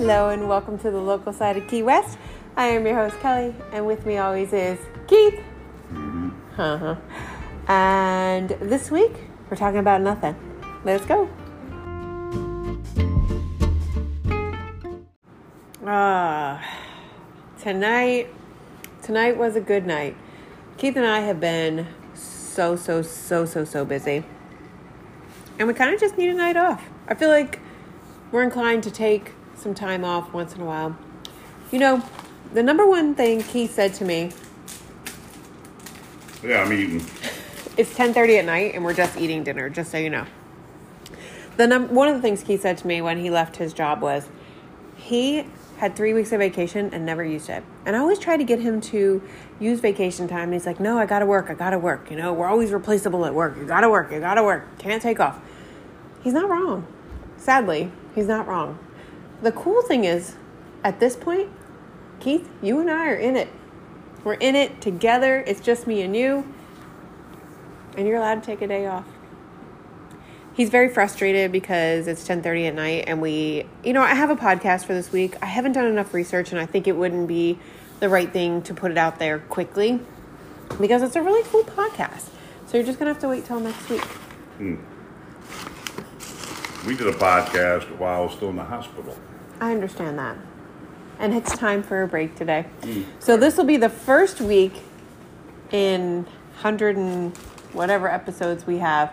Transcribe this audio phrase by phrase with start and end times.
[0.00, 2.18] Hello and welcome to the local side of Key West.
[2.56, 4.78] I am your host Kelly, and with me always is
[5.08, 5.40] Keith.
[6.56, 6.94] Uh-huh.
[7.66, 9.10] And this week
[9.50, 10.36] we're talking about nothing.
[10.84, 11.28] Let's go.
[15.84, 16.64] Ah,
[17.60, 18.28] tonight.
[19.02, 20.16] Tonight was a good night.
[20.76, 24.22] Keith and I have been so so so so so busy,
[25.58, 26.84] and we kind of just need a night off.
[27.08, 27.58] I feel like
[28.30, 30.96] we're inclined to take some time off once in a while.
[31.70, 32.02] You know,
[32.54, 34.32] the number one thing Keith said to me
[36.42, 37.04] Yeah, I'm eating.
[37.76, 40.24] it's 10:30 at night and we're just eating dinner, just so you know.
[41.56, 44.00] The num- one of the things Keith said to me when he left his job
[44.00, 44.28] was
[44.96, 45.46] he
[45.78, 47.62] had 3 weeks of vacation and never used it.
[47.86, 49.22] And I always try to get him to
[49.60, 51.50] use vacation time and he's like, "No, I got to work.
[51.50, 52.10] I got to work.
[52.10, 53.56] You know, we're always replaceable at work.
[53.56, 54.10] You got to work.
[54.12, 54.78] You got to work.
[54.78, 55.40] Can't take off."
[56.22, 56.86] He's not wrong.
[57.36, 58.78] Sadly, he's not wrong.
[59.42, 60.34] The cool thing is,
[60.82, 61.48] at this point,
[62.20, 63.48] Keith, you and I are in it.
[64.24, 65.44] We're in it together.
[65.46, 66.52] It's just me and you.
[67.96, 69.06] And you're allowed to take a day off.
[70.54, 74.36] He's very frustrated because it's 10:30 at night and we, you know, I have a
[74.36, 75.36] podcast for this week.
[75.40, 77.60] I haven't done enough research and I think it wouldn't be
[78.00, 80.00] the right thing to put it out there quickly
[80.80, 82.28] because it's a really cool podcast.
[82.66, 84.02] So you're just going to have to wait till next week.
[84.02, 84.76] Hmm.
[86.88, 89.14] We did a podcast while I was still in the hospital.
[89.60, 90.38] I understand that.
[91.18, 92.64] And it's time for a break today.
[92.80, 93.04] Mm.
[93.18, 94.72] So this will be the first week
[95.70, 96.24] in
[96.62, 97.36] 100 and
[97.74, 99.12] whatever episodes we have.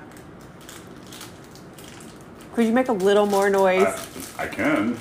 [2.54, 3.84] Could you make a little more noise
[4.38, 4.94] I, I can.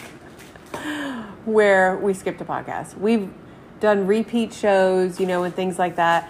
[1.44, 2.98] where we skipped a podcast?
[2.98, 3.30] We've
[3.78, 6.28] done repeat shows, you know, and things like that.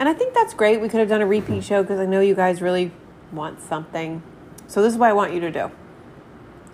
[0.00, 0.80] And I think that's great.
[0.80, 2.90] We could have done a repeat show because I know you guys really
[3.30, 4.24] want something.
[4.68, 5.70] So this is what I want you to do.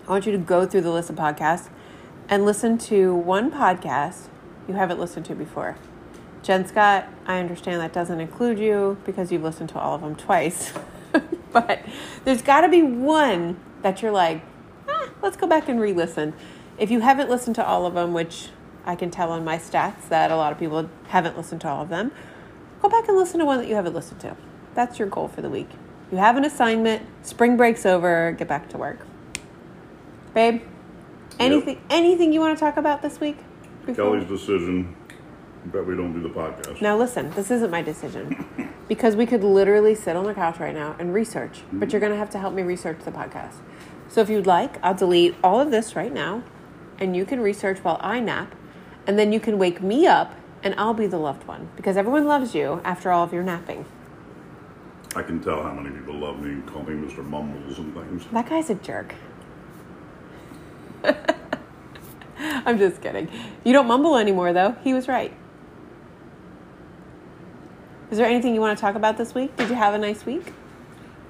[0.07, 1.69] I want you to go through the list of podcasts
[2.27, 4.27] and listen to one podcast
[4.67, 5.75] you haven't listened to before.
[6.41, 10.15] Jen Scott, I understand that doesn't include you because you've listened to all of them
[10.15, 10.73] twice.
[11.53, 11.85] but
[12.25, 14.41] there's got to be one that you're like,
[14.89, 16.33] ah, let's go back and re listen.
[16.77, 18.49] If you haven't listened to all of them, which
[18.85, 21.83] I can tell on my stats that a lot of people haven't listened to all
[21.83, 22.11] of them,
[22.81, 24.35] go back and listen to one that you haven't listened to.
[24.73, 25.69] That's your goal for the week.
[26.11, 28.99] You have an assignment, spring break's over, get back to work.
[30.33, 30.61] Babe,
[31.39, 33.37] anything anything you want to talk about this week?
[33.85, 34.95] before- Kelly's decision.
[35.65, 36.81] Bet we don't do the podcast.
[36.81, 38.45] Now listen, this isn't my decision.
[38.89, 41.91] Because we could literally sit on the couch right now and research, but mm-hmm.
[41.91, 43.55] you're going to have to help me research the podcast.
[44.09, 46.43] So if you'd like, I'll delete all of this right now
[46.99, 48.53] and you can research while I nap
[49.07, 52.25] and then you can wake me up and I'll be the loved one because everyone
[52.25, 53.85] loves you after all of your napping.
[55.17, 57.23] I can tell how many people love me and call me Mr.
[57.23, 58.25] Mumbles and things.
[58.31, 59.15] That guy's a jerk.
[62.65, 63.29] I'm just kidding.
[63.63, 64.75] You don't mumble anymore though.
[64.83, 65.33] He was right.
[68.11, 69.55] Is there anything you want to talk about this week?
[69.55, 70.53] Did you have a nice week?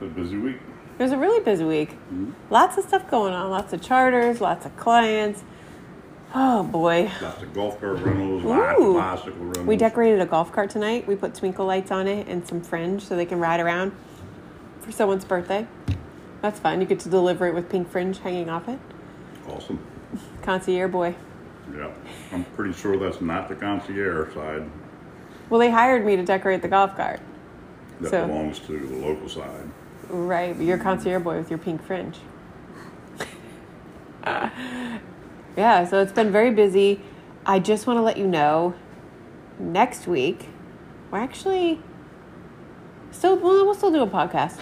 [0.01, 0.57] A busy week.
[0.99, 1.91] It was a really busy week.
[1.91, 2.31] Mm-hmm.
[2.49, 3.49] Lots of stuff going on.
[3.49, 5.43] Lots of charters, lots of clients.
[6.35, 7.11] Oh boy.
[7.21, 8.93] Lots of golf cart rentals, lots of Ooh.
[8.95, 9.67] bicycle rentals.
[9.67, 11.07] We decorated a golf cart tonight.
[11.07, 13.91] We put twinkle lights on it and some fringe so they can ride around
[14.79, 15.67] for someone's birthday.
[16.41, 16.81] That's fun.
[16.81, 18.79] You get to deliver it with pink fringe hanging off it.
[19.47, 19.79] Awesome.
[20.41, 21.15] Concierge boy.
[21.73, 21.91] Yeah.
[22.31, 24.69] I'm pretty sure that's not the concierge side.
[25.49, 27.19] Well, they hired me to decorate the golf cart.
[28.01, 29.69] That So- belongs to the local side.
[30.09, 32.17] Right, but you're concierge boy with your pink fringe.
[35.55, 37.01] Yeah, so it's been very busy.
[37.45, 38.73] I just want to let you know
[39.59, 40.47] next week
[41.11, 41.79] we're actually
[43.11, 44.59] still well, we'll still do a podcast.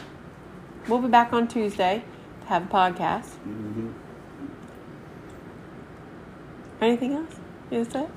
[0.88, 2.04] We'll be back on Tuesday
[2.42, 3.30] to have a podcast.
[3.48, 3.90] Mm-hmm.
[6.82, 7.36] Anything else?
[7.70, 8.10] Is that?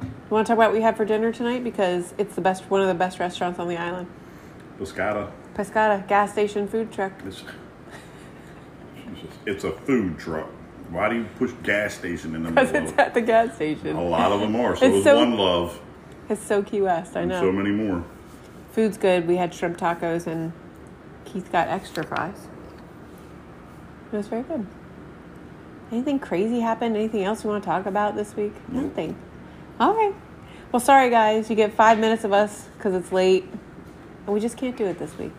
[0.00, 2.70] You want to talk about what we had for dinner tonight because it's the best
[2.70, 4.06] one of the best restaurants on the island.
[4.78, 5.30] Pescata.
[5.54, 7.12] Pescata gas station food truck.
[7.26, 7.44] It's,
[9.44, 10.48] it's a food truck.
[10.92, 12.64] Why do you push gas station in the middle?
[12.72, 13.96] Because it's of at the gas station.
[13.96, 14.76] A lot of them are.
[14.76, 15.80] So It's so- One Love.
[16.28, 17.40] It's so Key West, I know.
[17.40, 18.04] so many more.
[18.72, 19.26] Food's good.
[19.26, 20.52] We had shrimp tacos and
[21.24, 22.46] Keith got extra fries.
[24.12, 24.66] It was very good.
[25.90, 26.96] Anything crazy happened?
[26.96, 28.52] Anything else you want to talk about this week?
[28.68, 29.16] Nothing.
[29.80, 30.14] All right.
[30.70, 31.50] Well, sorry guys.
[31.50, 33.44] You get five minutes of us because it's late,
[34.26, 35.32] and we just can't do it this week.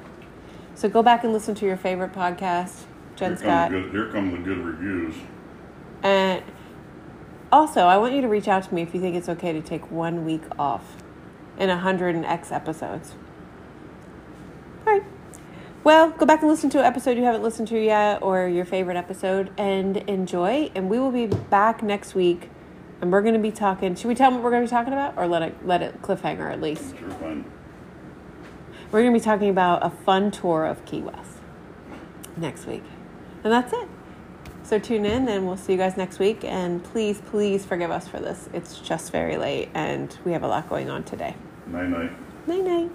[0.76, 2.84] So go back and listen to your favorite podcast,
[3.16, 3.72] Jen Here Scott.
[3.72, 5.16] good, here come the good reviews.
[7.54, 9.62] Also, I want you to reach out to me if you think it's okay to
[9.62, 10.98] take one week off
[11.60, 13.14] in a hundred and X episodes.
[14.88, 15.04] All right.
[15.84, 18.66] Well, go back and listen to an episode you haven't listened to yet or your
[18.66, 20.72] favorite episode and enjoy.
[20.74, 22.50] And we will be back next week.
[23.02, 23.94] And we're going to be talking.
[23.94, 25.84] Should we tell them what we're going to be talking about or let it let
[25.84, 26.98] it cliffhanger at least?
[26.98, 27.46] Sure, fine.
[28.92, 31.38] We're going to be talking about a fun tour of Key West
[32.36, 32.84] next week.
[33.44, 33.88] And that's it.
[34.64, 36.44] So tune in and we'll see you guys next week.
[36.44, 38.50] And please, please forgive us for this.
[38.54, 41.36] It's just very late and we have a lot going on today.
[41.68, 42.48] Night night.
[42.48, 42.92] Night night.